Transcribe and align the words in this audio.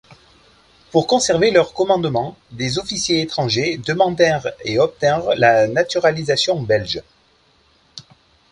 Pour 0.89 1.05
conserver 1.05 1.51
leur 1.51 1.75
commandement, 1.75 2.35
des 2.51 2.79
officiers 2.79 3.21
étrangers 3.21 3.77
demandèrent 3.77 4.51
et 4.65 4.79
obtinrent 4.79 5.35
la 5.35 5.67
naturalisation 5.67 6.59
belge. 6.63 7.03